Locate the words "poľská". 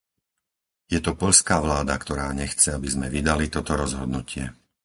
1.21-1.55